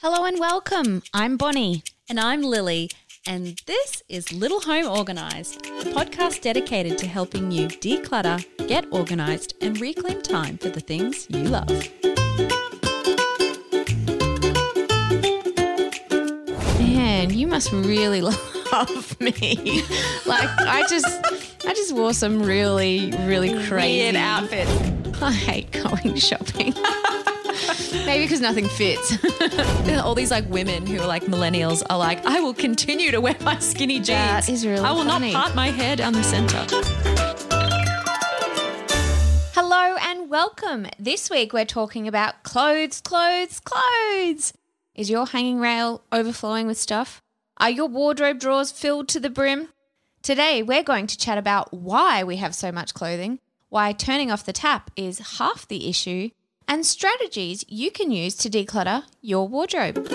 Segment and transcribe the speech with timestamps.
[0.00, 1.02] Hello and welcome.
[1.12, 1.82] I'm Bonnie.
[2.08, 2.88] And I'm Lily,
[3.26, 9.54] and this is Little Home Organised, a podcast dedicated to helping you declutter, get organised,
[9.60, 11.68] and reclaim time for the things you love.
[16.78, 18.20] Man, you must really
[18.72, 19.82] love me.
[20.26, 21.06] like I just
[21.66, 24.70] I just wore some really, really crazy Weird outfits.
[25.22, 26.72] I hate going shopping.
[27.92, 29.16] Maybe because nothing fits.
[30.02, 33.36] All these like women who are like millennials are like, I will continue to wear
[33.40, 34.08] my skinny jeans.
[34.08, 35.32] That is really I will funny.
[35.32, 36.64] not part my hair down the centre.
[39.54, 40.86] Hello and welcome.
[40.98, 44.52] This week we're talking about clothes, clothes, clothes.
[44.94, 47.22] Is your hanging rail overflowing with stuff?
[47.58, 49.68] Are your wardrobe drawers filled to the brim?
[50.22, 54.44] Today we're going to chat about why we have so much clothing, why turning off
[54.44, 56.30] the tap is half the issue,
[56.68, 60.06] and strategies you can use to declutter your wardrobe.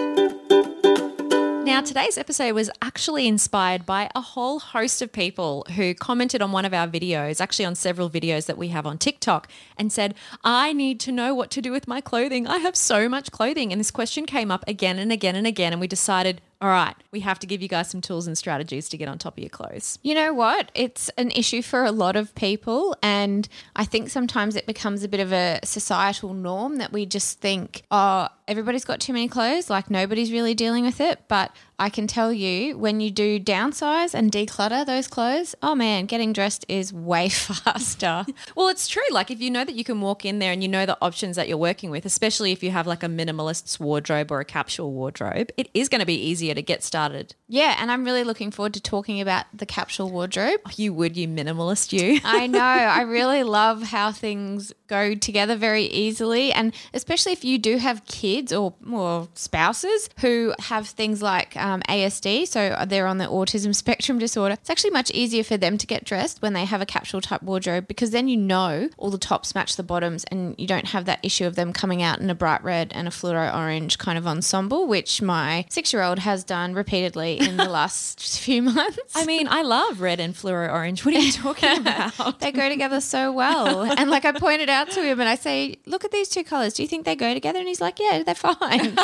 [1.65, 6.51] Now, today's episode was actually inspired by a whole host of people who commented on
[6.51, 10.13] one of our videos, actually on several videos that we have on TikTok, and said,
[10.43, 12.45] I need to know what to do with my clothing.
[12.47, 13.71] I have so much clothing.
[13.71, 15.71] And this question came up again and again and again.
[15.71, 18.87] And we decided, all right, we have to give you guys some tools and strategies
[18.87, 19.99] to get on top of your clothes.
[20.01, 20.71] You know what?
[20.73, 22.95] It's an issue for a lot of people.
[23.03, 27.41] And I think sometimes it becomes a bit of a societal norm that we just
[27.41, 31.21] think, oh, everybody's got too many clothes, like nobody's really dealing with it.
[31.27, 36.05] But I can tell you, when you do downsize and declutter those clothes, oh man,
[36.05, 38.25] getting dressed is way faster.
[38.55, 39.01] Well, it's true.
[39.11, 41.35] Like if you know that you can walk in there and you know the options
[41.35, 44.91] that you're working with, especially if you have like a minimalist's wardrobe or a capsule
[44.91, 47.35] wardrobe, it is going to be easier to get started.
[47.47, 47.75] yeah.
[47.79, 50.59] And I'm really looking forward to talking about the capsule wardrobe.
[50.65, 52.19] Oh, you would, you minimalist, you.
[52.25, 52.59] I know.
[52.59, 56.53] I really love how things go together very easily.
[56.53, 61.81] And especially if you do have kids or, or spouses who have things like um,
[61.89, 65.87] ASD, so they're on the autism spectrum disorder, it's actually much easier for them to
[65.87, 69.17] get dressed when they have a capsule type wardrobe because then you know all the
[69.17, 72.29] tops match the bottoms and you don't have that issue of them coming out in
[72.29, 76.19] a bright red and a fluoro orange kind of ensemble, which my six year old
[76.19, 78.99] has done repeatedly in the last few months.
[79.15, 81.05] I mean, I love red and fluoro orange.
[81.05, 82.39] What are you talking about?
[82.39, 83.91] they go together so well.
[84.03, 86.73] And like I pointed out to him and I say, look at these two colors.
[86.73, 87.59] Do you think they go together?
[87.59, 88.97] And he's like, yeah, they're fine.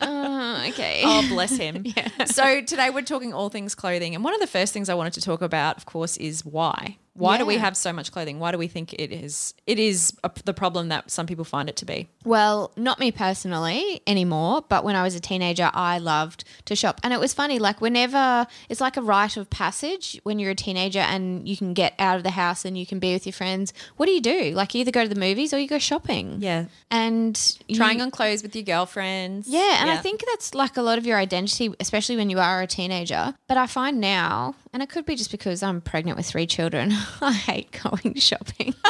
[0.00, 1.02] uh, okay.
[1.04, 1.84] Oh, bless him.
[2.26, 4.14] So today we're talking all things clothing.
[4.14, 6.98] And one of the first things I wanted to talk about, of course, is why.
[7.18, 8.38] Why do we have so much clothing?
[8.38, 11.68] Why do we think it is it is a, the problem that some people find
[11.68, 12.08] it to be?
[12.24, 17.00] Well, not me personally anymore, but when I was a teenager, I loved to shop.
[17.02, 20.54] And it was funny, like, whenever it's like a rite of passage when you're a
[20.54, 23.32] teenager and you can get out of the house and you can be with your
[23.32, 23.72] friends.
[23.96, 24.52] What do you do?
[24.54, 26.36] Like, you either go to the movies or you go shopping.
[26.40, 26.66] Yeah.
[26.90, 29.48] And you- Trying on clothes with your girlfriends.
[29.48, 32.62] Yeah, and I think that's like a lot of your identity, especially when you are
[32.62, 33.34] a teenager.
[33.46, 36.92] But I find now, and it could be just because I'm pregnant with three children,
[37.20, 38.74] I hate going shopping.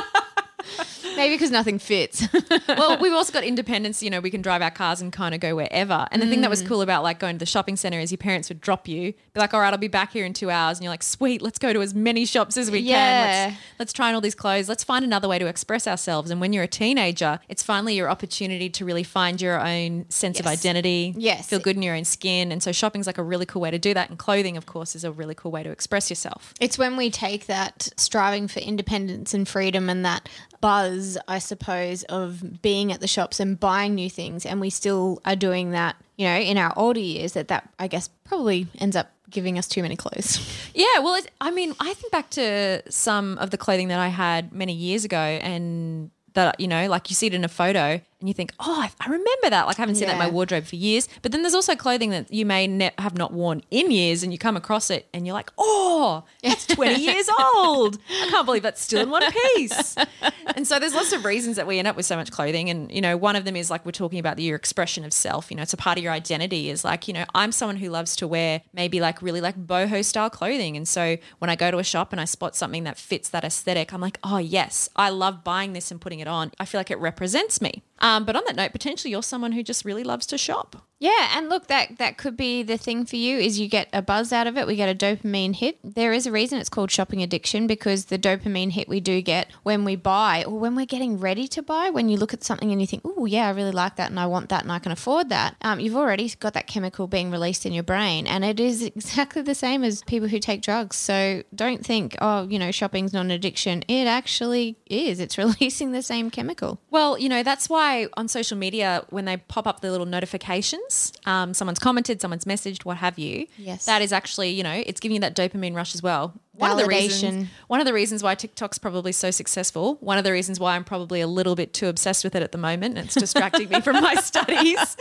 [1.19, 2.27] Maybe because nothing fits.
[2.69, 4.03] well, we've also got independence.
[4.03, 6.07] You know, we can drive our cars and kind of go wherever.
[6.11, 6.67] And the thing that was Mm.
[6.69, 9.41] cool about like going to the shopping center is your parents would drop you, be
[9.41, 11.59] like, "All right, I'll be back here in two hours," and you're like, "Sweet, let's
[11.59, 12.95] go to as many shops as we Yeah.
[12.97, 13.49] can.
[13.51, 14.69] Let's let's try on all these clothes.
[14.69, 18.09] Let's find another way to express ourselves." And when you're a teenager, it's finally your
[18.11, 21.15] opportunity to really find your own sense of identity.
[21.17, 21.49] Yes.
[21.49, 22.51] feel good in your own skin.
[22.53, 24.09] And so shopping's like a really cool way to do that.
[24.11, 26.55] And clothing, of course, is a really cool way to express yourself.
[26.61, 30.29] it's when we take that striving for independence and freedom and that
[30.61, 35.21] buzz, I suppose, of being at the shops and buying new things, and we still
[35.25, 38.97] are doing that, you know, in our older years, that that, I guess, probably ends
[38.97, 40.39] up giving us too many clothes.
[40.75, 44.09] Yeah, well, it, I mean, I think back to some of the clothing that I
[44.09, 48.01] had many years ago, and that you know, like you see it in a photo,
[48.21, 49.67] and you think, oh, I, I remember that.
[49.67, 51.09] Like I haven't seen that in my wardrobe for years.
[51.23, 54.33] But then there's also clothing that you may ne- have not worn in years, and
[54.33, 57.99] you come across it, and you're like, oh, it's 20 years old.
[58.11, 59.23] I can't believe that's still in one
[59.55, 59.97] piece.
[60.57, 62.91] and so there's lots of reasons that we end up with so much clothing, and
[62.91, 65.51] you know, one of them is like we're talking about the, your expression of self.
[65.51, 66.71] You know, it's a part of your identity.
[66.71, 70.05] Is like, you know, I'm someone who loves to wear maybe like really like boho
[70.05, 72.99] style clothing, and so when I go to a shop and I spot something that
[72.99, 76.51] fits that aesthetic, I'm like, oh yes, I love buying this and putting it on.
[76.59, 77.85] I feel like it represents me.
[78.01, 80.88] Um, but on that note, potentially you're someone who just really loves to shop.
[81.01, 84.03] Yeah, and look, that that could be the thing for you is you get a
[84.03, 84.67] buzz out of it.
[84.67, 85.79] We get a dopamine hit.
[85.85, 89.49] There is a reason it's called shopping addiction because the dopamine hit we do get
[89.63, 91.91] when we buy or when we're getting ready to buy.
[91.91, 94.19] When you look at something and you think, "Oh, yeah, I really like that, and
[94.19, 97.31] I want that, and I can afford that," um, you've already got that chemical being
[97.31, 100.97] released in your brain, and it is exactly the same as people who take drugs.
[100.97, 105.21] So don't think, "Oh, you know, shopping's not an addiction." It actually is.
[105.21, 106.81] It's releasing the same chemical.
[106.91, 110.88] Well, you know, that's why on social media, when they pop up the little notifications,
[110.89, 113.47] happens, um, someone's commented, someone's messaged, what have you.
[113.57, 113.87] Yes.
[113.87, 116.35] that is actually you know it's giving you that dopamine rush as well.
[116.59, 119.97] One of the reasons, one of the reasons why TikTok's probably so successful.
[120.01, 122.53] One of the reasons why I'm probably a little bit too obsessed with it at
[122.53, 122.99] the moment.
[122.99, 124.97] And it's distracting me from my studies,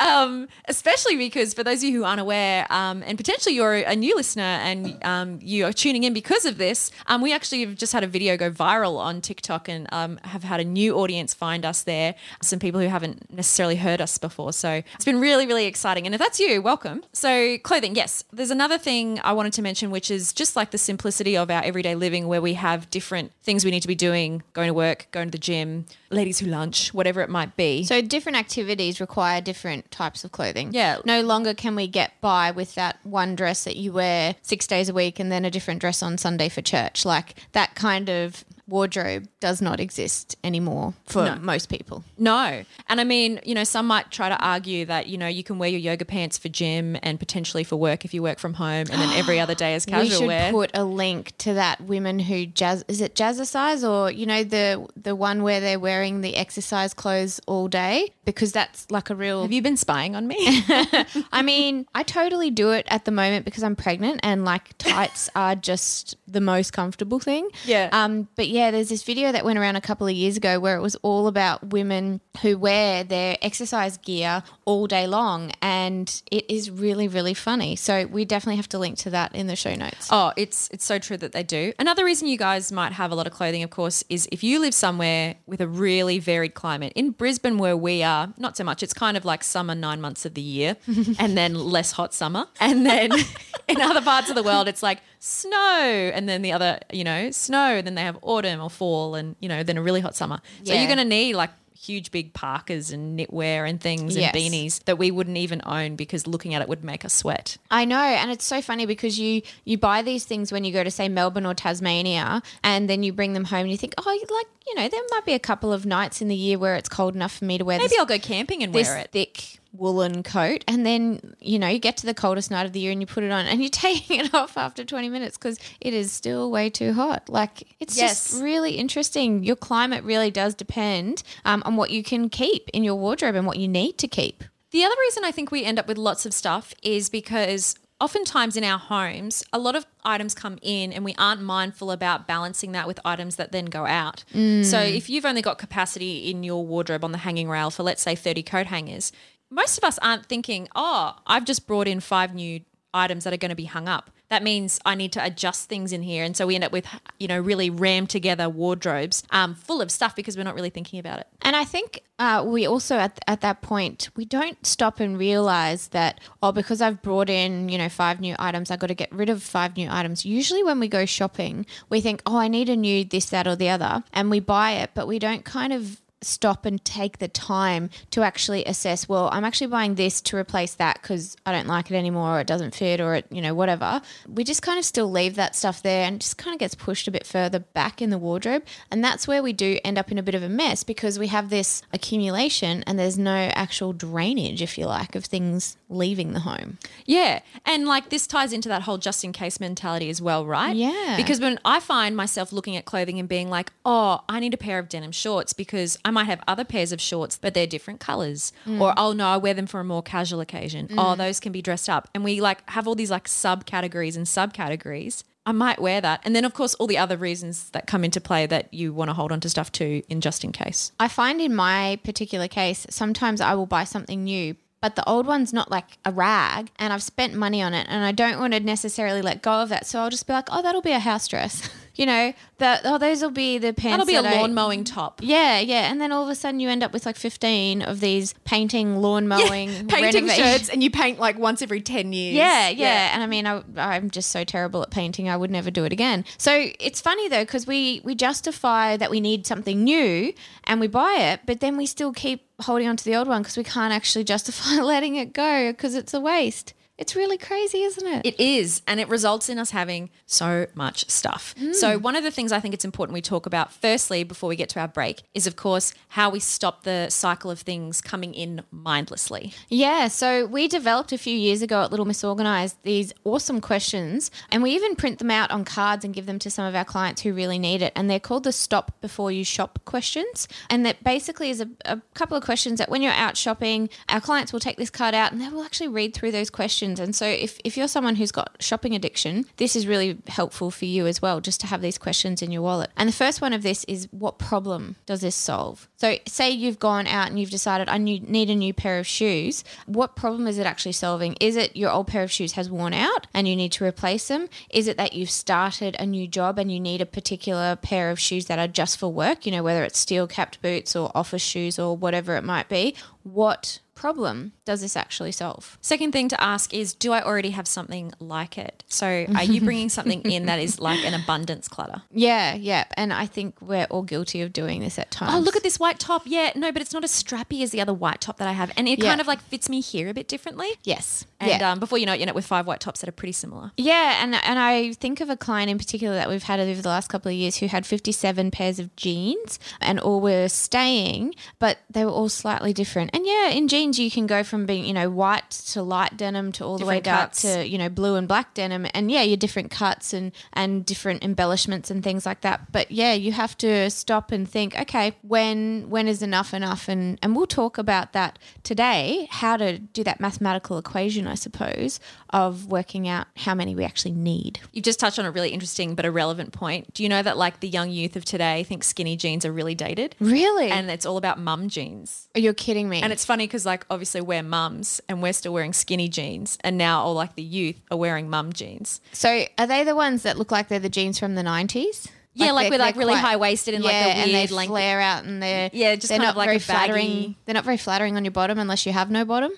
[0.00, 3.96] um, especially because for those of you who aren't aware, um, and potentially you're a
[3.96, 7.74] new listener and um, you are tuning in because of this, um, we actually have
[7.74, 11.34] just had a video go viral on TikTok and um, have had a new audience
[11.34, 12.14] find us there.
[12.42, 16.06] Some people who haven't necessarily heard us before, so it's been really, really exciting.
[16.06, 17.02] And if that's you, welcome.
[17.12, 18.24] So clothing, yes.
[18.32, 21.62] There's another thing I wanted to mention, which is just like the simplicity of our
[21.62, 25.06] everyday living, where we have different things we need to be doing, going to work,
[25.12, 27.82] going to the gym, ladies who lunch, whatever it might be.
[27.84, 30.74] So different activities require different types of clothing.
[30.74, 30.98] Yeah.
[31.06, 34.90] No longer can we get by with that one dress that you wear six days
[34.90, 37.06] a week and then a different dress on Sunday for church.
[37.06, 41.36] Like that kind of wardrobe does not exist anymore for No.
[41.36, 42.04] most people.
[42.16, 42.62] No.
[42.88, 45.58] And I mean, you know, some might try to argue that, you know, you can
[45.58, 48.86] wear your yoga pants for gym and potentially for work if you work from home
[48.90, 50.50] and then every other day is casual we should wear.
[50.52, 54.86] put a link to that women who jazz is it jazzercise or you know the
[54.96, 59.42] the one where they're wearing the exercise clothes all day because that's like a real
[59.42, 60.36] Have you been spying on me?
[61.32, 65.28] I mean, I totally do it at the moment because I'm pregnant and like tights
[65.34, 67.48] are just the most comfortable thing.
[67.64, 67.88] Yeah.
[67.92, 70.76] Um, but yeah, there's this video that went around a couple of years ago where
[70.76, 76.50] it was all about women who wear their exercise gear all day long and it
[76.50, 77.76] is really, really funny.
[77.76, 80.08] So we definitely have to link to that in the show notes.
[80.10, 81.72] Oh, it's it's so true that they do.
[81.78, 84.58] Another reason you guys might have a lot of clothing, of course, is if you
[84.58, 86.92] live somewhere with a really varied climate.
[86.94, 88.82] In Brisbane, where we are, not so much.
[88.82, 90.76] It's kind of like summer nine months of the year,
[91.18, 92.46] and then less hot summer.
[92.58, 93.12] And then
[93.68, 97.30] in other parts of the world, it's like snow, and then the other, you know,
[97.30, 100.16] snow, and then they have autumn or fall, and you know, then a really hot
[100.16, 100.40] summer.
[100.64, 100.80] So Yeah.
[100.80, 104.34] you're going to need like huge big parkas and knitwear and things Yes.
[104.34, 107.56] and beanies that we wouldn't even own because looking at it would make us sweat.
[107.70, 110.84] I know, and it's so funny because you you buy these things when you go
[110.84, 114.04] to say Melbourne or Tasmania, and then you bring them home and you think, oh,
[114.30, 116.88] like you know, there might be a couple of nights in the year where it's
[116.88, 119.10] cold enough for me to wear Maybe this, I'll go camping and this wear it.
[119.12, 122.80] thick woolen coat, and then you know you get to the coldest night of the
[122.80, 125.58] year and you put it on, and you're taking it off after 20 minutes because
[125.80, 127.28] it is still way too hot.
[127.28, 128.30] Like it's Yes.
[128.30, 129.44] just really interesting.
[129.44, 133.46] Your climate really does depend um, on what you can keep in your wardrobe and
[133.46, 134.44] what you need to keep.
[134.72, 138.56] The other reason I think we end up with lots of stuff is because oftentimes
[138.56, 142.72] in our homes, a lot of items come in and we aren't mindful about balancing
[142.72, 144.24] that with items that then go out.
[144.62, 148.00] So if you've only got capacity in your wardrobe on the hanging rail for, let's
[148.00, 149.12] say, 30 coat hangers,
[149.50, 152.60] most of us aren't thinking, oh, I've just brought in five new
[152.94, 154.10] items that are going to be hung up.
[154.28, 156.22] That means I need to adjust things in here.
[156.22, 156.86] And so we end up with,
[157.18, 161.00] you know, really rammed together wardrobes um, full of stuff because we're not really thinking
[161.00, 161.26] about it.
[161.42, 165.88] And I think uh, we also at at that point we don't stop and realize
[165.88, 169.10] that oh because I've brought in you know five new items I've got to get
[169.10, 170.24] rid of five new items.
[170.24, 173.56] Usually when we go shopping we think oh I need a new this that or
[173.56, 177.28] the other and we buy it but we don't kind of stop and take the
[177.28, 181.66] time to actually assess well i'm actually buying this to replace that because i don't
[181.66, 184.78] like it anymore or it doesn't fit or it you know whatever we just kind
[184.78, 187.58] of still leave that stuff there and just kind of gets pushed a bit further
[187.58, 190.42] back in the wardrobe and that's where we do end up in a bit of
[190.42, 195.14] a mess because we have this accumulation and there's no actual drainage if you like
[195.14, 197.40] of things leaving the home Yeah.
[197.66, 200.74] And like this ties into that whole just in case mentality as well, right?
[200.76, 201.16] Yeah.
[201.16, 204.56] Because when I find myself looking at clothing and being like, oh, I need a
[204.56, 208.00] pair of denim shorts because I might have other pairs of shorts, but they're different
[208.00, 208.52] colors.
[208.66, 208.80] Mm.
[208.80, 210.88] Or, oh, no, I wear them for a more casual occasion.
[210.98, 211.16] Oh, mm.
[211.16, 212.08] those can be dressed up.
[212.12, 215.22] And we like have all these like subcategories and subcategories.
[215.46, 216.20] I might wear that.
[216.24, 219.08] And then, of course, all the other reasons that come into play that you want
[219.08, 220.90] to hold on to stuff too in just in case.
[220.98, 225.28] I find in my particular case, sometimes I will buy something new, but the old
[225.28, 228.52] one's not like a rag and I've spent money on it and I don't want
[228.54, 229.86] to necessarily let go of that.
[229.86, 231.70] So I'll just be like, oh, that'll be a house dress.
[232.00, 233.92] you know, that oh, those will be the pants.
[233.92, 235.20] That'll be a that I- lawn mowing top.
[235.22, 235.90] Yeah, yeah.
[235.92, 238.96] And then all of a sudden you end up with like 15 of these painting,
[238.96, 242.34] lawn mowing, Painting renovation- shirts and you paint like once every 10 years.
[242.34, 245.28] yeah, yeah, And I mean, I, I'm just so terrible at painting.
[245.28, 246.24] I would never do it again.
[246.38, 250.32] So it's funny though, because we we justify that we need something new
[250.64, 253.42] and we buy it, but then we still keep holding on to the old one
[253.42, 256.72] because we can't actually justify letting it go because it's a waste.
[257.00, 258.26] It's really crazy, isn't it?
[258.26, 261.54] It is, and it results in us having so much stuff.
[261.58, 261.74] Mm.
[261.74, 264.54] So, one of the things I think it's important we talk about, firstly, before we
[264.54, 268.34] get to our break, is of course how we stop the cycle of things coming
[268.34, 269.54] in mindlessly.
[269.70, 274.30] Yeah, so we developed a few years ago at Little Miss Organised these awesome questions,
[274.50, 276.84] and we even print them out on cards and give them to some of our
[276.84, 277.94] clients who really need it.
[277.96, 280.48] And they're called the Stop Before You Shop questions.
[280.68, 284.20] And that basically is a, a couple of questions that when you're out shopping, our
[284.20, 286.89] clients will take this card out and they will actually read through those questions.
[286.98, 290.86] And so if, if you're someone who's got shopping addiction, this is really helpful for
[290.86, 292.90] you as well, just to have these questions in your wallet.
[292.96, 295.88] And the first one of this is what problem does this solve?
[295.96, 299.06] So say you've gone out and you've decided I need need a new pair of
[299.06, 299.62] shoes.
[299.86, 301.34] What problem is it actually solving?
[301.40, 304.28] Is it your old pair of shoes has worn out and you need to replace
[304.28, 304.48] them?
[304.70, 308.18] Is it that you've started a new job and you need a particular pair of
[308.18, 311.42] shoes that are just for work, you know, whether it's steel capped boots or office
[311.42, 312.94] shoes or whatever it might be?
[313.22, 315.76] What problem does this actually solve?
[315.82, 318.82] Second thing to ask is Do I already have something like it?
[318.88, 322.02] So, are you bringing something in that is like an abundance clutter?
[322.10, 322.84] Yeah, yeah.
[322.94, 325.34] And I think we're all guilty of doing this at times.
[325.34, 326.22] Oh, look at this white top.
[326.24, 328.72] Yeah, no, but it's not as strappy as the other white top that I have.
[328.76, 329.10] And it Yeah.
[329.10, 330.68] kind of like fits me here a bit differently.
[330.82, 331.26] Yes.
[331.38, 331.72] And yeah.
[331.72, 333.72] um, before you know it, you up with five white tops that are pretty similar.
[333.76, 336.88] Yeah, and and I think of a client in particular that we've had over the
[336.88, 341.78] last couple of years who had 57 pairs of jeans and all were staying, but
[341.90, 343.10] they were all slightly different.
[343.12, 346.52] And yeah, in jeans you can go from being, you know, white to light denim
[346.52, 348.86] to all the way Different dark to, you know, blue and black denim.
[348.94, 352.72] And yeah, your different cuts and and different embellishments and things like that.
[352.72, 356.88] But yeah, you have to stop and think, okay, when when is enough enough?
[356.88, 362.00] And and we'll talk about that today, how to do that mathematical equation, I suppose,
[362.30, 364.60] of working out how many we actually need.
[364.72, 366.92] You've just touched on a really interesting but irrelevant point.
[366.94, 369.74] Do you know that like the young youth of today think skinny jeans are really
[369.74, 370.14] dated?
[370.20, 370.70] Really?
[370.70, 372.28] And it's all about mum jeans.
[372.34, 373.02] You're kidding me.
[373.02, 376.76] And it's funny because like obviously we're mums and we're still wearing skinny jeans, and
[376.76, 379.00] now all like the youth are wearing mum jeans.
[379.12, 382.08] so are they the ones that look like they're the jeans from the 90s?
[382.32, 385.24] Yeah, like with, like, really high-waisted and, like, the and they weird length- flare out
[385.24, 387.34] and they're Yeah, just they're kind not of like very flattering.
[387.44, 389.50] They're not very flattering on your bottom unless you have no bottom.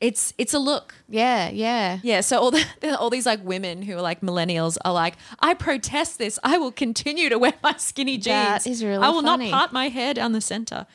[0.00, 0.94] It's it's a look.
[1.08, 2.00] Yeah, yeah.
[2.02, 2.64] Yeah, so all the,
[2.98, 6.38] all these like women who are like millennials are like, I protest this.
[6.42, 8.24] I will continue to wear my skinny jeans.
[8.64, 9.50] That is really I will funny.
[9.50, 10.86] not part my hair down the center.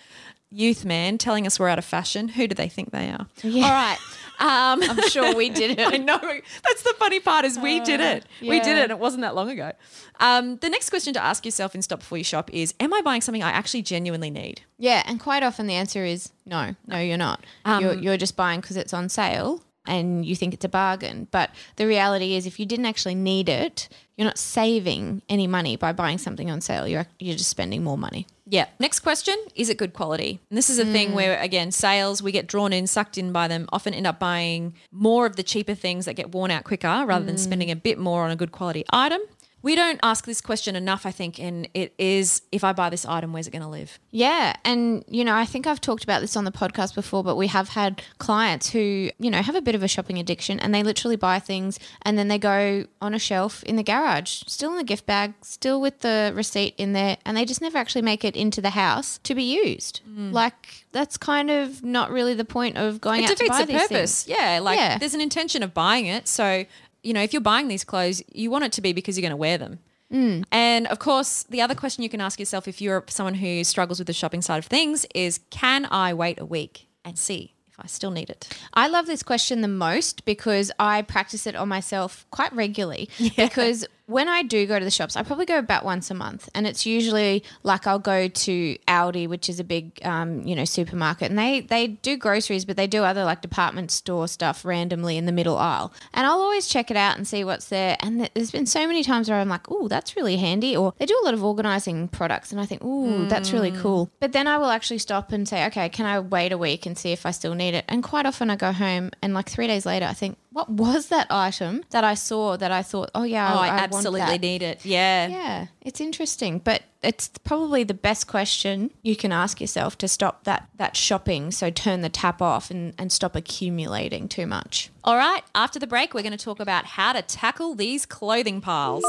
[0.52, 2.28] Youth man telling us we're out of fashion.
[2.30, 3.26] Who do they think they are?
[3.42, 3.66] Yeah.
[3.66, 3.98] All right.
[4.40, 5.88] Um, I'm sure we did it.
[5.94, 6.20] I know.
[6.20, 8.26] That's the funny part is we did it.
[8.42, 8.84] We did it.
[8.84, 9.72] and It wasn't that long ago.
[10.20, 13.02] Um, the next question to ask yourself in Stop Before You Shop is, am I
[13.02, 14.62] buying something I actually genuinely need?
[14.78, 16.76] Yeah, and quite often the answer is no.
[16.86, 17.44] No, you're not.
[17.66, 21.28] Um, you're, you're just buying because it's on sale and you think it's a bargain.
[21.32, 25.76] But the reality is, if you didn't actually need it, you're not saving any money
[25.76, 26.88] by buying something on sale.
[26.88, 28.28] You're you're just spending more money.
[28.52, 28.66] Yeah.
[28.80, 30.40] Next question Is it good quality?
[30.50, 30.92] And this is a Mm.
[30.92, 34.20] thing where, again, sales, we get drawn in, sucked in by them, often end up
[34.20, 37.40] buying more of the cheaper things that get worn out quicker rather than Mm.
[37.40, 39.22] spending a bit more on a good quality item.
[39.64, 43.06] We don't ask this question enough, I think, and it is if I buy this
[43.06, 44.00] item, where's it going to live?
[44.10, 47.36] Yeah, and you know, I think I've talked about this on the podcast before, but
[47.36, 50.74] we have had clients who, you know, have a bit of a shopping addiction and
[50.74, 54.72] they literally buy things and then they go on a shelf in the garage, still
[54.72, 58.02] in the gift bag, still with the receipt in there, and they just never actually
[58.02, 60.02] make it into the house to be used.
[60.10, 60.32] Mm.
[60.34, 63.66] Like that's kind of not really the point of going It out to defeats buy
[63.66, 64.24] the these purpose.
[64.24, 64.38] things.
[64.40, 64.60] Yeah.
[64.60, 64.98] Like Yeah.
[64.98, 66.28] there's an intention of buying it.
[66.28, 66.66] So,
[67.04, 69.32] you know, if you're buying these clothes, you want it to be because you're going
[69.32, 69.80] to wear them.
[70.12, 70.44] Mm.
[70.52, 74.00] And of course, the other question you can ask yourself if you're someone who struggles
[74.00, 77.80] with the shopping side of things is can I wait a week and see if
[77.80, 78.48] I still need it?
[78.74, 83.10] I love this question the most because I practice it on myself quite regularly.
[83.38, 86.50] Because when I do go to the shops, I probably go about once a month,
[86.54, 90.66] and it's usually like I'll go to Aldi, which is a big, um, you know,
[90.66, 95.18] supermarket, and they they do groceries, but they do other like department store stuff randomly
[95.18, 97.98] in the middle aisle, and I'll always check it out and see what's there.
[98.02, 101.06] And there's been so many times where I'm like, oh, that's really handy, or they
[101.06, 104.10] do a lot of organizing products, and I think, oh, that's really cool.
[104.20, 106.98] But then I will actually stop and say, okay, can I wait a week and
[106.98, 107.86] see if I still need it?
[107.88, 111.08] And quite often I go home, and like three days later, I think, what was
[111.08, 114.20] that item that I saw that I thought, oh yeah, Oh, I, I, want absolutely
[114.22, 114.42] that.
[114.42, 114.86] need it.
[114.86, 115.28] Yeah.
[115.28, 120.44] Yeah, it's interesting, but it's probably the best question you can ask yourself to stop
[120.44, 121.52] that that shopping.
[121.52, 124.90] So turn the tap off and, and stop accumulating too much.
[125.04, 125.44] All right.
[125.56, 129.06] After the break, we're going to talk about how to tackle these clothing piles.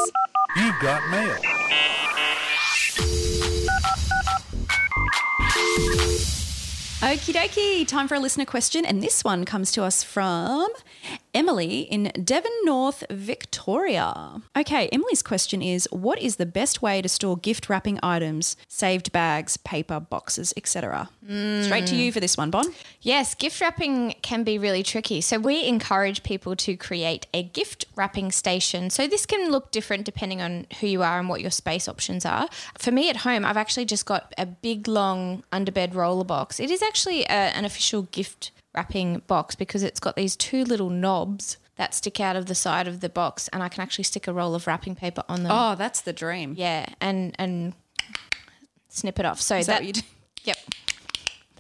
[0.56, 1.38] You've got mail.
[7.02, 8.84] Okie dokie, time for a listener question.
[8.84, 10.68] And this one comes to us from
[11.34, 14.42] Emily in Devon North, Victoria.
[14.54, 19.12] Okay, Emily's question is What is the best way to store gift wrapping items, saved
[19.12, 21.08] bags, paper, boxes, etc.?
[21.24, 22.66] Straight to you for this one, Bon.
[23.00, 25.22] Yes, gift wrapping can be really tricky.
[25.22, 28.90] So, we encourage people to create a gift wrapping station.
[28.90, 32.26] So, this can look different depending on who you are and what your space options
[32.26, 32.48] are.
[32.76, 36.60] For me at home, I've actually just got a big, long underbed roller box.
[36.60, 40.90] It is actually a, an official gift wrapping box because it's got these two little
[40.90, 44.28] knobs that stick out of the side of the box, and I can actually stick
[44.28, 45.52] a roll of wrapping paper on them.
[45.52, 46.54] Oh, that's the dream.
[46.56, 47.74] Yeah, and and
[48.88, 49.40] snip it off.
[49.40, 50.00] So Is that what you do?
[50.44, 50.56] Yep.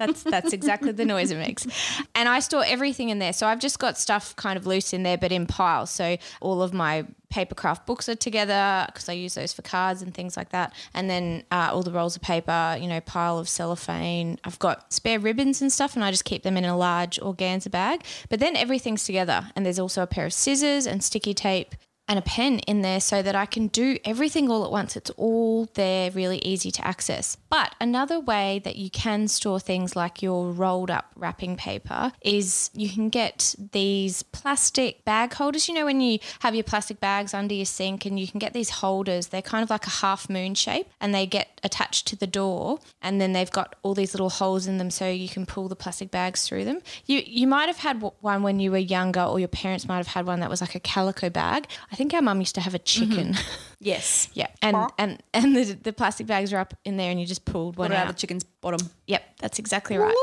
[0.06, 1.66] That's that's exactly the noise it makes.
[2.14, 3.32] And I store everything in there.
[3.32, 5.90] So I've just got stuff kind of loose in there but in piles.
[5.90, 10.02] So all of my paper craft books are together because I use those for cards
[10.02, 10.74] and things like that.
[10.92, 14.38] And then uh, all the rolls of paper, you know, pile of cellophane.
[14.44, 17.70] I've got spare ribbons and stuff and I just keep them in a large organza
[17.70, 18.04] bag.
[18.28, 21.74] But then everything's together and there's also a pair of scissors and sticky tape
[22.08, 24.96] and a pen in there so that I can do everything all at once.
[24.96, 27.36] It's all there, really easy to access.
[27.48, 32.70] But another way that you can store things like your rolled up wrapping paper is
[32.74, 35.68] you can get these plastic bag holders.
[35.68, 38.52] You know, when you have your plastic bags under your sink and you can get
[38.52, 42.16] these holders, they're kind of like a half moon shape and they get attached to
[42.16, 45.46] the door and then they've got all these little holes in them so you can
[45.46, 46.80] pull the plastic bags through them.
[47.06, 50.08] You, you might have had one when you were younger or your parents might have
[50.08, 51.68] had one that was like a calico bag.
[51.92, 53.10] I think our mum used to have a mm-hmm.
[53.10, 53.36] chicken.
[53.84, 54.28] Yes.
[54.34, 57.44] yeah, and and and the, the plastic bags are up in there, and you just
[57.44, 58.04] pulled one What out.
[58.04, 58.88] about the chicken's bottom?
[59.08, 60.14] Yep, that's exactly right.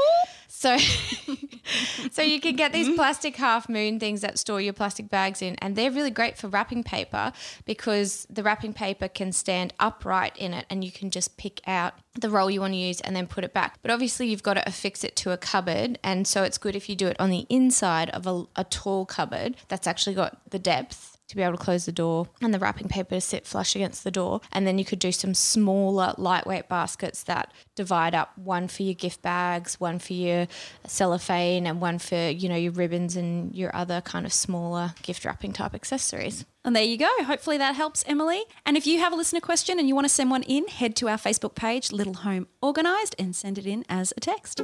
[0.47, 0.77] So,
[2.11, 2.95] so you can get these mm-hmm.
[2.95, 6.47] plastic half moon things that store your plastic bags in, and they're really great for
[6.47, 7.33] wrapping paper
[7.65, 11.95] because the wrapping paper can stand upright in it, and you can just pick out
[12.19, 13.79] the roll you want to use and then put it back.
[13.81, 16.87] But obviously, you've got to affix it to a cupboard, and so it's good if
[16.87, 20.59] you do it on the inside of a, a tall cupboard that's actually got the
[20.59, 23.75] depth to be able to close the door and the wrapping paper to sit flush
[23.75, 24.41] against the door.
[24.51, 28.95] And then you could do some smaller, lightweight baskets that divide up one for your
[28.95, 30.47] gift bags, one for your
[30.85, 35.23] cellophane, and one for, you know, your ribbons and your other kind of smaller gift
[35.23, 36.45] wrapping type accessories.
[36.65, 37.09] And there you go.
[37.23, 38.43] Hopefully that helps, Emily.
[38.65, 40.95] And if you have a listener question and you want to send one in, head
[40.97, 44.61] to our Facebook page, Little Home Organised, and send it in as a text.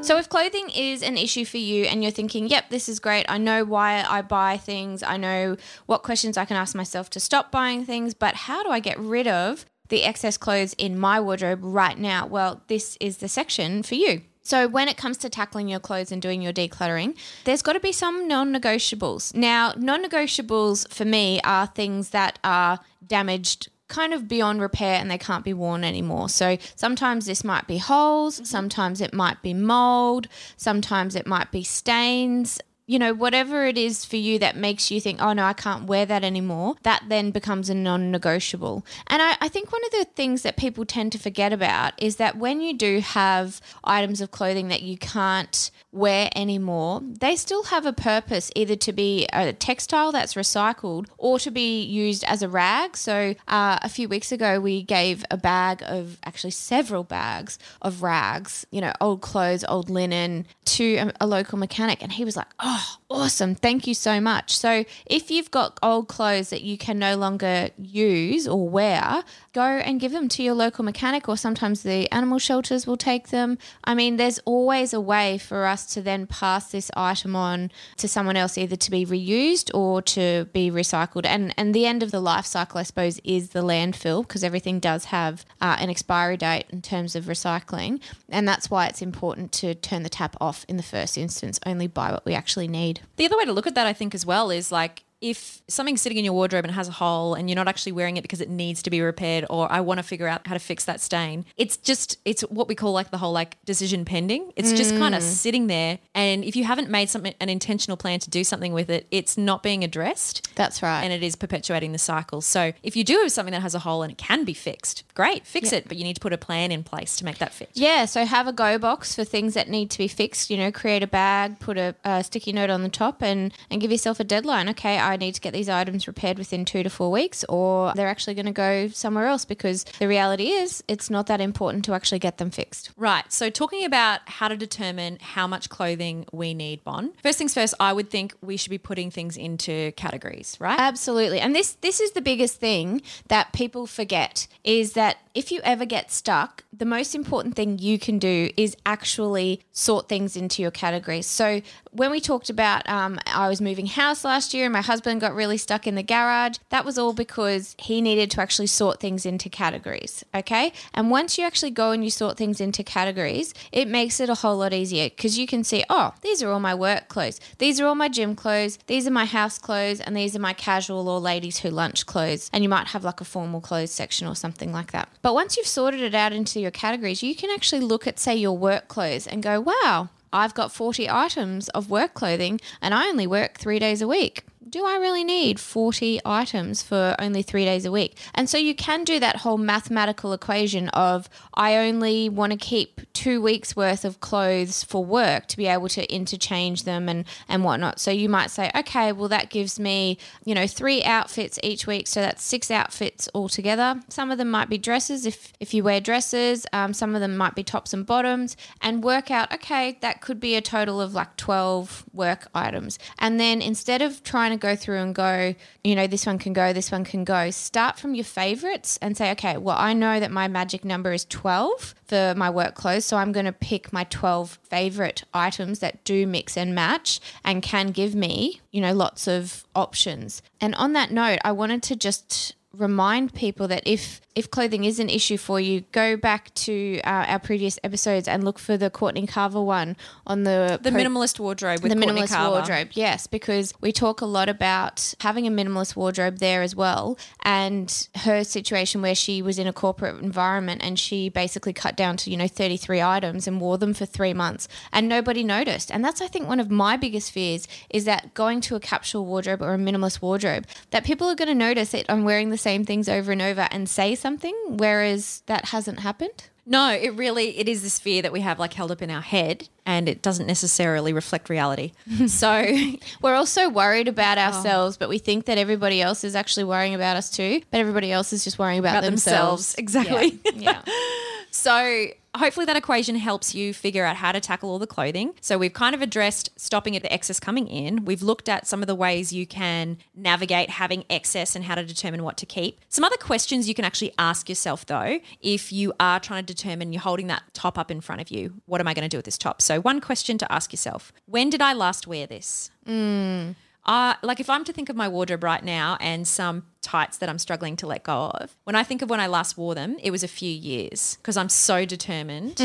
[0.00, 3.26] So, if clothing is an issue for you and you're thinking, yep, this is great,
[3.28, 7.20] I know why I buy things, I know what questions I can ask myself to
[7.20, 11.20] stop buying things, but how do I get rid of the excess clothes in my
[11.20, 12.26] wardrobe right now?
[12.26, 14.22] Well, this is the section for you.
[14.42, 17.80] So, when it comes to tackling your clothes and doing your decluttering, there's got to
[17.80, 19.34] be some non negotiables.
[19.34, 25.10] Now, non negotiables for me are things that are damaged kind of beyond repair and
[25.10, 26.28] they can't be worn anymore.
[26.28, 28.44] So sometimes this might be holes, mm-hmm.
[28.44, 32.60] sometimes it might be mold, sometimes it might be stains.
[32.86, 35.84] You know, whatever it is for you that makes you think, oh no, I can't
[35.84, 38.86] wear that anymore, that then becomes a non negotiable.
[39.08, 42.16] And I, I think one of the things that people tend to forget about is
[42.16, 47.64] that when you do have items of clothing that you can't wear anymore, they still
[47.64, 52.42] have a purpose either to be a textile that's recycled or to be used as
[52.42, 52.96] a rag.
[52.96, 58.02] So uh, a few weeks ago, we gave a bag of actually several bags of
[58.02, 62.02] rags, you know, old clothes, old linen to a, a local mechanic.
[62.02, 63.54] And he was like, oh, awesome.
[63.54, 64.56] Thank you so much.
[64.56, 69.22] So if you've got old clothes that you can no longer use or wear,
[69.54, 73.28] go and give them to your local mechanic or sometimes the animal shelters will take
[73.28, 73.56] them.
[73.84, 78.08] I mean, there's always a way for us to then pass this item on to
[78.08, 81.24] someone else either to be reused or to be recycled.
[81.24, 84.80] And and the end of the life cycle I suppose is the landfill because everything
[84.80, 88.00] does have uh, an expiry date in terms of recycling.
[88.28, 91.86] And that's why it's important to turn the tap off in the first instance, only
[91.86, 92.97] buy what we actually need.
[93.16, 96.00] The other way to look at that, I think, as well, is like if something's
[96.00, 98.40] sitting in your wardrobe and has a hole and you're not actually wearing it because
[98.40, 101.00] it needs to be repaired or I want to figure out how to fix that
[101.00, 104.52] stain, it's just it's what we call like the whole like decision pending.
[104.56, 104.98] It's just mm.
[104.98, 108.44] kind of sitting there and if you haven't made something an intentional plan to do
[108.44, 110.48] something with it, it's not being addressed.
[110.54, 111.02] That's right.
[111.02, 112.40] And it is perpetuating the cycle.
[112.40, 115.04] So if you do have something that has a hole and it can be fixed,
[115.14, 115.88] great, fix it.
[115.88, 117.70] But you need to put a plan in place to make that fit.
[117.74, 120.50] Yeah, so have a go box for things that need to be fixed.
[120.50, 123.80] You know, create a bag, put a, a sticky note on the top, and and
[123.80, 124.68] give yourself a deadline.
[124.70, 128.08] Okay, I need to get these items repaired within two to four weeks, or they're
[128.08, 131.94] actually going to go somewhere else because the reality is it's not that important to
[131.94, 132.90] actually get them fixed.
[132.96, 133.24] Right.
[133.32, 137.12] So, talking about how to determine how much clothing we need, Bon.
[137.22, 140.78] First things first, I would think we should be putting things into categories, right?
[140.78, 141.40] Absolutely.
[141.40, 145.84] And this this is the biggest thing that people forget is that if you ever
[145.84, 150.72] get stuck, the most important thing you can do is actually sort things into your
[150.72, 151.28] categories.
[151.28, 155.20] So when we talked about um, I was moving house last year and my husband
[155.20, 158.98] got really stuck in the garage, that was all because he needed to actually sort
[158.98, 160.24] things into categories.
[160.34, 160.72] Okay.
[160.92, 164.34] And once you actually go and you sort things into categories, it makes it a
[164.34, 167.38] whole lot easier because you can see, oh, these are all my work clothes.
[167.58, 168.76] These are all my gym clothes.
[168.88, 170.00] These are my house clothes.
[170.00, 172.50] And these are my casual or ladies who lunch clothes.
[172.52, 175.08] And you might have like a formal clothes section or something like that.
[175.27, 178.36] But once you've sorted it out into your categories, you can actually look at, say,
[178.36, 183.08] your work clothes and go, wow, I've got 40 items of work clothing and I
[183.08, 187.64] only work three days a week do I really need 40 items for only three
[187.64, 188.16] days a week?
[188.34, 193.00] And so you can do that whole mathematical equation of I only want to keep
[193.12, 197.64] two weeks worth of clothes for work to be able to interchange them and, and
[197.64, 197.98] whatnot.
[197.98, 202.06] So you might say, okay, well, that gives me, you know, three outfits each week.
[202.06, 204.00] So that's six outfits altogether.
[204.08, 207.36] Some of them might be dresses if, if you wear dresses, um, some of them
[207.36, 211.14] might be tops and bottoms, and work out, okay, that could be a total of
[211.14, 212.98] like 12 work items.
[213.18, 216.52] And then instead of trying to go through and go, you know, this one can
[216.52, 217.50] go, this one can go.
[217.50, 221.24] Start from your favorites and say, okay, well, I know that my magic number is
[221.26, 223.04] 12 for my work clothes.
[223.04, 227.62] So I'm going to pick my 12 favorite items that do mix and match and
[227.62, 230.42] can give me, you know, lots of options.
[230.60, 234.98] And on that note, I wanted to just remind people that if if clothing is
[234.98, 238.90] an issue for you, go back to uh, our previous episodes and look for the
[238.90, 242.50] Courtney Carver one on the the minimalist wardrobe with the Courtney minimalist Carver.
[242.50, 242.88] wardrobe.
[242.92, 248.08] Yes, because we talk a lot about having a minimalist wardrobe there as well, and
[248.16, 252.30] her situation where she was in a corporate environment and she basically cut down to
[252.30, 255.90] you know thirty three items and wore them for three months and nobody noticed.
[255.90, 259.24] And that's I think one of my biggest fears is that going to a capsule
[259.24, 262.58] wardrobe or a minimalist wardrobe that people are going to notice that I'm wearing the
[262.58, 266.48] same things over and over and say something, whereas that hasn't happened.
[266.70, 269.22] No, it really it is this fear that we have like held up in our
[269.22, 271.92] head and it doesn't necessarily reflect reality.
[272.26, 272.76] so
[273.22, 274.42] we're also worried about oh.
[274.42, 277.62] ourselves, but we think that everybody else is actually worrying about us too.
[277.70, 279.74] But everybody else is just worrying about, about themselves.
[279.74, 280.04] themselves.
[280.04, 280.38] Exactly.
[280.54, 280.82] Yeah.
[280.86, 280.92] yeah.
[281.50, 285.34] So hopefully that equation helps you figure out how to tackle all the clothing.
[285.40, 288.04] So we've kind of addressed stopping at the excess coming in.
[288.04, 291.84] We've looked at some of the ways you can navigate having excess and how to
[291.84, 292.80] determine what to keep.
[292.88, 296.92] Some other questions you can actually ask yourself though, if you are trying to determine
[296.92, 299.18] you're holding that top up in front of you, what am I going to do
[299.18, 299.62] with this top?
[299.62, 302.70] So one question to ask yourself, when did I last wear this?
[302.86, 303.54] Mm.
[303.84, 307.28] Uh, like if I'm to think of my wardrobe right now and some tights that
[307.28, 309.96] I'm struggling to let go of, when I think of when I last wore them,
[310.02, 312.56] it was a few years because I'm so determined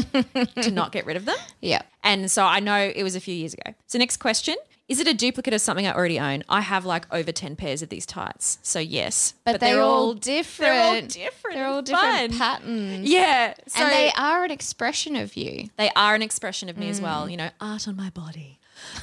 [0.62, 1.38] to not get rid of them.
[1.62, 1.82] Yeah.
[2.04, 3.74] And so I know it was a few years ago.
[3.88, 4.56] So next question.
[4.90, 6.44] Is it a duplicate of something I already own?
[6.50, 8.60] I have like over 10 pairs of these tights.
[8.62, 9.34] So yes.
[9.46, 10.72] But, they're, all different.
[10.72, 11.56] They're all different.
[11.56, 12.38] They're all different fun.
[12.38, 13.10] patterns.
[13.10, 13.54] Yeah.
[13.68, 15.70] So and they are an expression of you.
[15.78, 17.30] they are an expression of me as well.
[17.30, 18.60] You know, art on my body.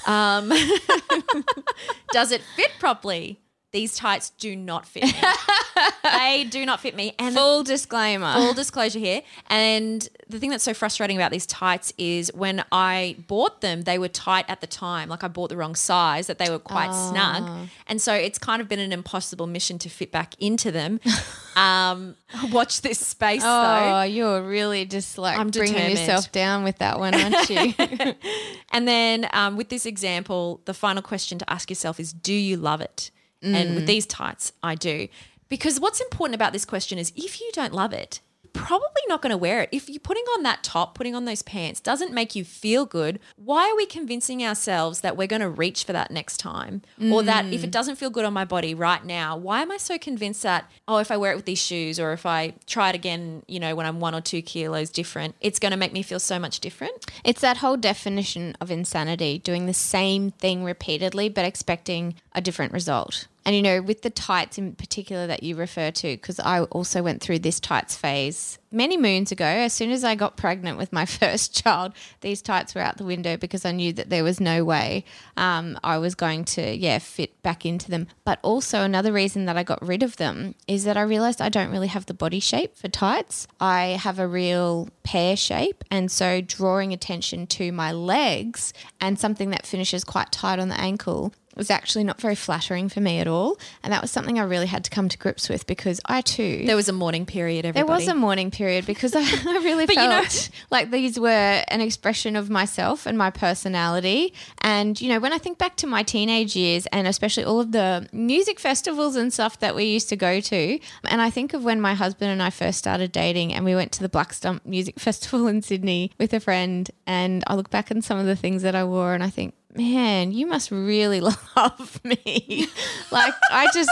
[0.07, 0.51] Um,
[2.13, 3.41] does it fit properly?
[3.73, 5.13] These tights do not fit me.
[6.03, 7.15] they do not fit me.
[7.21, 8.33] And Full disclaimer.
[8.35, 9.23] full disclosure here.
[9.49, 13.97] And the thing that's so frustrating about these tights is when I bought them, they
[13.99, 15.09] were tight at the time.
[15.09, 17.69] Like I bought the wrong size, that they were quite snug.
[17.87, 20.99] And so it's kind of been an impossible mission to fit back into them.
[21.57, 22.17] um,
[22.51, 24.03] watch this space Oh, though.
[24.03, 25.99] you're really just like I'm bringing determined.
[26.01, 27.75] yourself down with that one, aren't you?
[28.73, 32.57] And then um, with this example, the final question to ask yourself is Do you
[32.57, 33.11] love it?
[33.43, 33.87] And with mm.
[33.87, 35.09] these tights, I do.
[35.49, 39.21] Because what's important about this question is if you don't love it, you're probably not
[39.21, 39.69] going to wear it.
[39.73, 43.19] If you're putting on that top, putting on those pants doesn't make you feel good,
[43.37, 46.83] why are we convincing ourselves that we're going to reach for that next time?
[47.13, 47.73] Or that if it mm.
[47.73, 50.99] doesn't feel good on my body right now, why am I so convinced that, oh,
[50.99, 53.75] if I wear it with these shoes or if I try it again, you know,
[53.75, 56.61] when I'm one or two kilos different, it's going to make me feel so much
[56.61, 57.11] different?
[57.25, 62.73] it's that whole definition of insanity, doing the same thing repeatedly but expecting a different
[62.73, 63.27] result.
[63.45, 67.03] And you know, with the tights in particular that you refer to, because I also
[67.03, 69.45] went through this tights phase many moons ago.
[69.45, 73.05] As soon as I got pregnant with my first child, these tights were out the
[73.05, 75.05] window because I knew that there was no way
[75.37, 78.09] um, I was going to, yeah, fit back into them.
[78.25, 81.49] But also, another reason that I got rid of them is that I realized I
[81.49, 83.47] don't really have the body shape for tights.
[83.59, 85.83] I have a real pear shape.
[85.91, 90.81] And so, drawing attention to my legs and something that finishes quite tight on the
[90.81, 93.59] ankle was actually not very flattering for me at all.
[93.83, 96.63] And that was something I really had to come to grips with because I too.
[96.65, 97.87] There was a mourning period, everybody.
[97.87, 101.19] there was a mourning period because I, I really But you felt know- like these
[101.19, 101.29] were
[101.69, 104.33] an expression of myself and my personality.
[104.63, 107.73] And, you know, when I think back to my teenage years and especially all of
[107.73, 111.65] the music festivals and stuff that we used to go to, and I think of
[111.65, 114.65] when my husband and I first started dating and we went to the Black Stump
[114.65, 116.91] Music Festival in Sydney with a friend.
[117.07, 119.55] And I look back on some of the things that I wore and I think,
[119.75, 121.21] man, you must really
[121.57, 122.67] love me.
[123.11, 123.91] like, I just.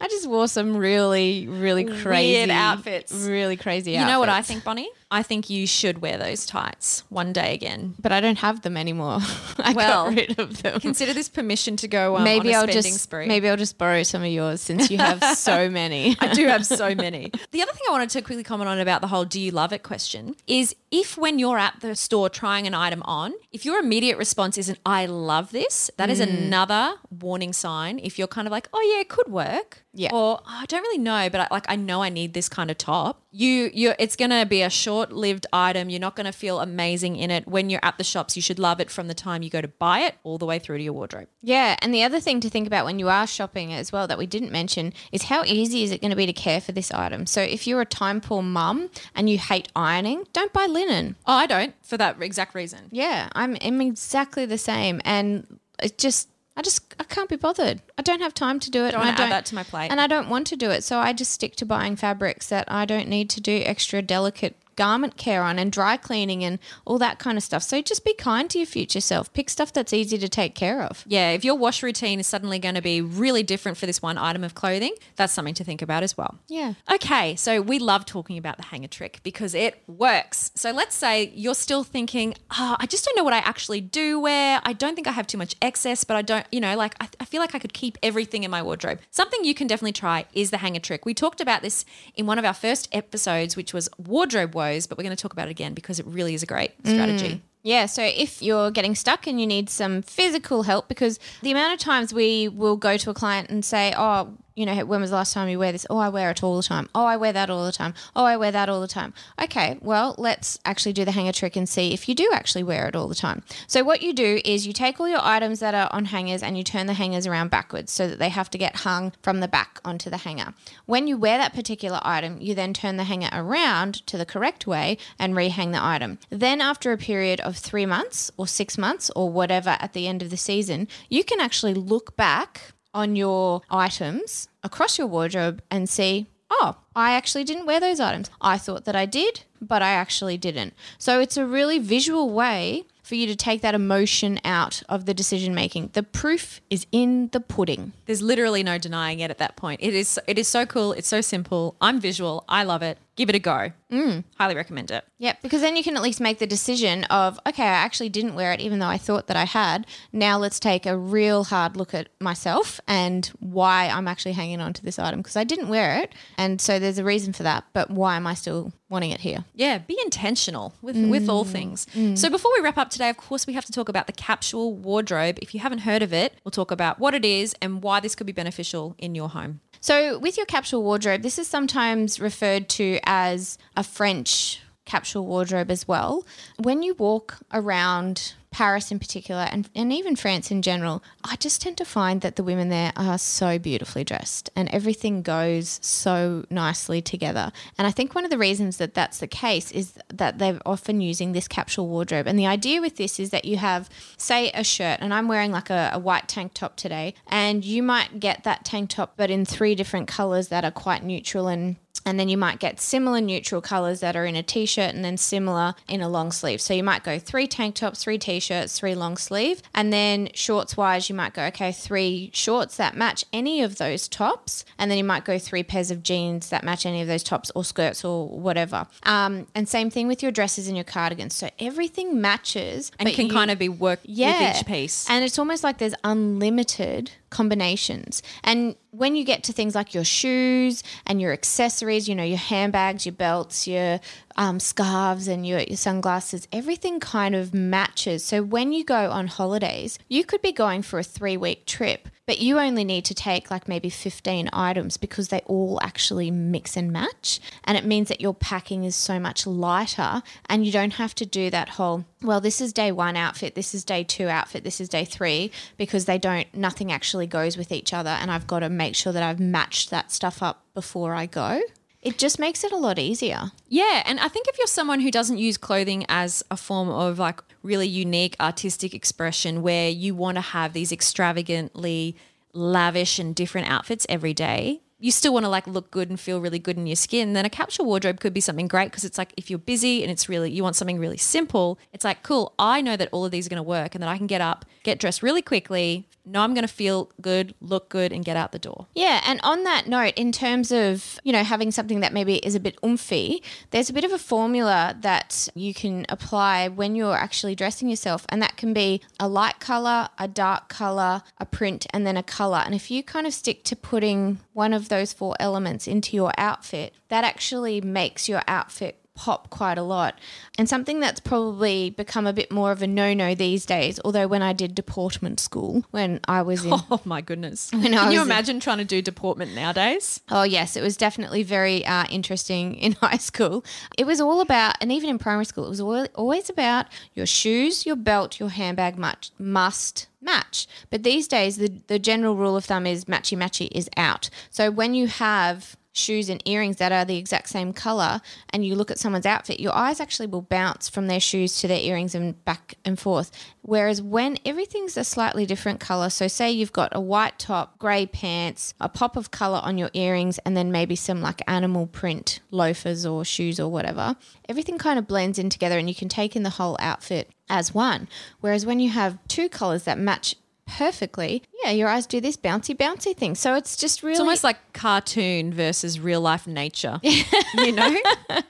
[0.00, 3.12] I just wore some really, really crazy outfits.
[3.12, 4.06] Really crazy outfits.
[4.08, 4.88] You know what I think, Bonnie?
[5.12, 7.96] I think you should wear those tights one day again.
[8.00, 9.18] But I don't have them anymore.
[9.58, 10.78] I Well, got rid of them.
[10.80, 13.26] Consider this permission to go um, maybe on a I'll spending just spree.
[13.26, 16.16] maybe I'll just borrow some of yours since you have so many.
[16.20, 17.32] I do have so many.
[17.50, 19.72] The other thing I wanted to quickly comment on about the whole do you love
[19.72, 23.80] it question is if when you're at the store trying an item on, if your
[23.80, 27.98] immediate response isn't I love this, that is another warning sign.
[27.98, 30.10] If you're kind of like, "Oh yeah, it could work." Yeah.
[30.12, 32.70] Or "Oh, I don't really know, but I, like I know I need this kind
[32.70, 33.22] of top.
[33.32, 35.90] You you it's going to be a short-lived item.
[35.90, 37.48] You're not going to feel amazing in it.
[37.48, 39.68] When you're at the shops, you should love it from the time you go to
[39.68, 41.28] buy it all the way through to your wardrobe.
[41.42, 44.18] yeah, and the other thing to think about when you are shopping as well that
[44.18, 46.90] we didn't mention is how easy is it going to be to care for this
[46.92, 47.26] item.
[47.26, 51.16] So if you're a time poor mum and you hate ironing, don't buy linen.
[51.26, 52.88] Oh, I don't for that exact reason.
[52.92, 56.28] Yeah, I'm, I'm exactly the same, and it just.
[56.56, 57.80] I just I can't be bothered.
[57.96, 58.90] I don't have time to do it.
[58.92, 59.90] Don't and I wanna add that to my plate.
[59.90, 60.84] and I don't want to do it.
[60.84, 64.56] So I just stick to buying fabrics that I don't need to do extra delicate
[64.80, 67.62] garment care on and dry cleaning and all that kind of stuff.
[67.62, 69.30] So just be kind to your future self.
[69.34, 71.04] Pick stuff that's easy to take care of.
[71.06, 74.16] Yeah, if your wash routine is suddenly going to be really different for this one
[74.16, 76.38] item of clothing, that's something to think about as well.
[76.48, 76.72] Yeah.
[76.90, 80.50] Okay, so we love talking about the hanger trick because it works.
[80.54, 84.18] So let's say you're still thinking, oh, I just don't know what I actually do
[84.18, 84.62] wear.
[84.64, 87.08] I don't think I have too much excess, but I don't, you know, like I,
[87.20, 89.00] I feel like I could keep everything in my wardrobe.
[89.10, 91.04] Something you can definitely try is the hanger trick.
[91.04, 94.98] We talked about this in one of our first episodes, which was wardrobe woes, but
[94.98, 97.34] we're going to talk about it again because it really is a great strategy.
[97.34, 97.40] Mm.
[97.62, 101.74] Yeah, so if you're getting stuck and you need some physical help, because the amount
[101.74, 105.10] of times we will go to a client and say, Oh, you know, when was
[105.10, 105.86] the last time you wear this?
[105.88, 106.88] Oh, I wear it all the time.
[106.94, 107.94] Oh, I wear that all the time.
[108.14, 109.14] Oh, I wear that all the time.
[109.42, 112.86] Okay, well, let's actually do the hanger trick and see if you do actually wear
[112.88, 113.42] it all the time.
[113.66, 116.56] So, what you do is you take all your items that are on hangers and
[116.56, 119.48] you turn the hangers around backwards so that they have to get hung from the
[119.48, 120.54] back onto the hanger.
[120.86, 124.66] When you wear that particular item, you then turn the hanger around to the correct
[124.66, 126.18] way and rehang the item.
[126.30, 130.22] Then, after a period of three months or six months or whatever at the end
[130.22, 135.88] of the season, you can actually look back on your items across your wardrobe and
[135.88, 138.30] see, oh, I actually didn't wear those items.
[138.40, 140.74] I thought that I did, but I actually didn't.
[140.98, 145.14] So it's a really visual way for you to take that emotion out of the
[145.14, 145.90] decision making.
[145.94, 147.92] The proof is in the pudding.
[148.06, 149.80] There's literally no denying it at that point.
[149.82, 150.92] It is it is so cool.
[150.92, 151.74] It's so simple.
[151.80, 152.44] I'm visual.
[152.48, 152.98] I love it.
[153.20, 153.70] Give it a go.
[153.92, 154.24] Mm.
[154.38, 155.04] Highly recommend it.
[155.18, 158.34] Yeah, because then you can at least make the decision of, okay, I actually didn't
[158.34, 159.86] wear it even though I thought that I had.
[160.10, 164.72] Now let's take a real hard look at myself and why I'm actually hanging on
[164.72, 166.14] to this item because I didn't wear it.
[166.38, 169.44] And so there's a reason for that, but why am I still wanting it here?
[169.54, 171.86] Yeah, be intentional with with all things.
[172.14, 174.74] So before we wrap up today, of course, we have to talk about the capsule
[174.74, 175.38] wardrobe.
[175.42, 178.14] If you haven't heard of it, we'll talk about what it is and why this
[178.14, 179.60] could be beneficial in your home.
[179.80, 185.70] So, with your capsule wardrobe, this is sometimes referred to as a French capsule wardrobe
[185.70, 186.26] as well.
[186.58, 191.62] When you walk around Paris in particular, and, and even France in general, I just
[191.62, 196.44] tend to find that the women there are so beautifully dressed and everything goes so
[196.50, 197.52] nicely together.
[197.78, 201.00] And I think one of the reasons that that's the case is that they're often
[201.00, 202.26] using this capsule wardrobe.
[202.26, 205.52] And the idea with this is that you have, say, a shirt, and I'm wearing
[205.52, 209.30] like a, a white tank top today, and you might get that tank top, but
[209.30, 211.76] in three different colors that are quite neutral and
[212.06, 215.16] and then you might get similar neutral colors that are in a t-shirt and then
[215.16, 216.60] similar in a long sleeve.
[216.60, 220.76] So you might go three tank tops, three t-shirts, three long sleeve, and then shorts
[220.76, 224.98] wise you might go okay, three shorts that match any of those tops, and then
[224.98, 228.04] you might go three pairs of jeans that match any of those tops or skirts
[228.04, 228.86] or whatever.
[229.04, 231.34] Um, and same thing with your dresses and your cardigans.
[231.34, 235.08] So everything matches And can kind of be worked with each piece.
[235.10, 238.22] and it's almost like there's unlimited combinations.
[238.44, 242.38] And when you get to things like your shoes and your accessories, you know, your
[242.38, 244.00] handbags, your belts, your
[244.36, 248.24] um, scarves and your, your sunglasses, everything kind of matches.
[248.24, 252.08] So when you go on holidays, you could be going for a three week trip,
[252.30, 256.76] but you only need to take like maybe 15 items because they all actually mix
[256.76, 257.40] and match.
[257.64, 261.26] And it means that your packing is so much lighter and you don't have to
[261.26, 264.80] do that whole, well, this is day one outfit, this is day two outfit, this
[264.80, 268.10] is day three, because they don't, nothing actually goes with each other.
[268.10, 271.60] And I've got to make sure that I've matched that stuff up before I go.
[272.00, 273.50] It just makes it a lot easier.
[273.68, 277.18] Yeah, and I think if you're someone who doesn't use clothing as a form of
[277.18, 282.16] like really unique artistic expression where you want to have these extravagantly
[282.52, 286.40] lavish and different outfits every day, you still want to like look good and feel
[286.40, 289.16] really good in your skin, then a capsule wardrobe could be something great because it's
[289.16, 292.54] like if you're busy and it's really you want something really simple, it's like cool,
[292.58, 294.42] I know that all of these are going to work and that I can get
[294.42, 298.36] up, get dressed really quickly, know I'm going to feel good, look good, and get
[298.36, 298.86] out the door.
[298.94, 302.54] Yeah, and on that note, in terms of you know having something that maybe is
[302.54, 307.16] a bit oomphy, there's a bit of a formula that you can apply when you're
[307.16, 311.86] actually dressing yourself, and that can be a light color, a dark color, a print,
[311.90, 312.62] and then a color.
[312.64, 316.32] And if you kind of stick to putting one of those four elements into your
[316.38, 320.18] outfit, that actually makes your outfit pop quite a lot.
[320.56, 324.26] And something that's probably become a bit more of a no no these days, although
[324.26, 326.72] when I did deportment school, when I was in.
[326.90, 327.70] Oh my goodness.
[327.74, 330.22] When I Can you was in- imagine trying to do deportment nowadays?
[330.30, 333.62] Oh, yes, it was definitely very uh, interesting in high school.
[333.98, 337.84] It was all about, and even in primary school, it was always about your shoes,
[337.84, 340.66] your belt, your handbag much, must match.
[340.88, 344.30] But these days, the, the general rule of thumb is matchy matchy is out.
[344.50, 348.74] So when you have shoes and earrings that are the exact same color and you
[348.74, 352.14] look at someone's outfit, your eyes actually will bounce from their shoes to their earrings
[352.14, 353.30] and back and forth.
[353.62, 358.06] Whereas when everything's a slightly different color, so say you've got a white top, grey
[358.06, 362.40] pants, a pop of color on your earrings, and then maybe some like animal print
[362.50, 364.16] loafers or shoes or whatever,
[364.48, 367.74] everything kind of blends in together and you can take in the whole outfit as
[367.74, 368.08] one.
[368.40, 370.36] Whereas when you have two colors that match
[370.70, 373.34] perfectly, yeah, your eyes do this bouncy, bouncy thing.
[373.34, 377.00] So it's just really It's almost like cartoon versus real life nature.
[377.02, 377.96] you know?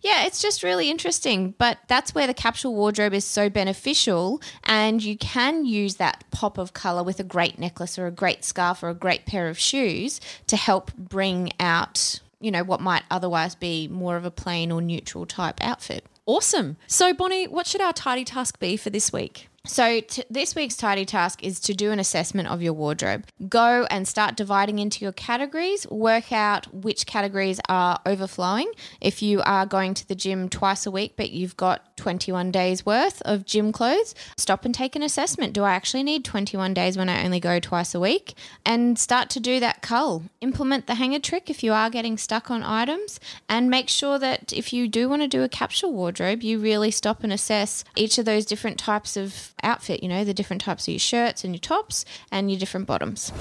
[0.00, 1.54] Yeah, it's just really interesting.
[1.58, 4.40] But that's where the capsule wardrobe is so beneficial.
[4.64, 8.44] And you can use that pop of color with a great necklace or a great
[8.44, 13.02] scarf or a great pair of shoes to help bring out, you know, what might
[13.10, 16.04] otherwise be more of a plain or neutral type outfit.
[16.26, 16.76] Awesome.
[16.86, 19.48] So, Bonnie, what should our tidy task be for this week?
[19.68, 23.26] So, t- this week's tidy task is to do an assessment of your wardrobe.
[23.50, 28.72] Go and start dividing into your categories, work out which categories are overflowing.
[28.98, 32.86] If you are going to the gym twice a week, but you've got 21 days
[32.86, 35.52] worth of gym clothes, stop and take an assessment.
[35.52, 38.34] Do I actually need 21 days when I only go twice a week?
[38.64, 40.22] And start to do that cull.
[40.40, 44.50] Implement the hanger trick if you are getting stuck on items, and make sure that
[44.50, 48.16] if you do want to do a capsule wardrobe, you really stop and assess each
[48.16, 51.54] of those different types of outfit, you know, the different types of your shirts and
[51.54, 53.32] your tops and your different bottoms.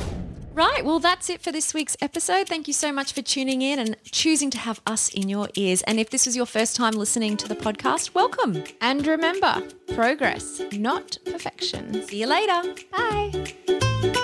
[0.53, 0.83] Right.
[0.83, 2.47] Well, that's it for this week's episode.
[2.47, 5.83] Thank you so much for tuning in and choosing to have us in your ears.
[5.83, 8.63] And if this is your first time listening to the podcast, welcome.
[8.81, 9.61] And remember,
[9.93, 12.01] progress, not perfection.
[12.07, 12.73] See you later.
[12.91, 14.23] Bye.